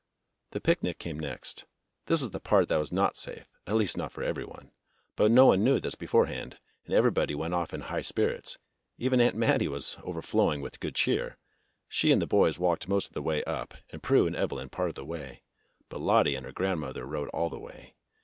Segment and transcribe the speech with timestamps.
[0.49, 1.65] The picnic came next.
[2.07, 4.71] This was the part that was not safe, at least not for every one.
[5.15, 8.57] But no one knew this beforehand, and everybody went off in high spirits.
[8.97, 11.37] Even Aunt Mattie was overflowing with good cheer.
[11.87, 14.89] She and the boys walked most of the way up, and Prue and Evelyn part
[14.89, 15.43] of the way.
[15.87, 17.93] But Lottie and her grandmother rode all the way.